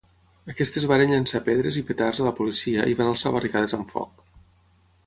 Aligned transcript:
Aquestes 0.53 0.87
varen 0.91 1.13
llençar 1.15 1.41
pedres 1.49 1.77
i 1.81 1.85
petards 1.91 2.23
a 2.23 2.27
la 2.29 2.33
policia 2.41 2.89
i 2.95 2.99
van 3.03 3.13
alçar 3.13 3.35
barricades 3.39 3.79
amb 3.81 3.97
foc. 3.97 4.27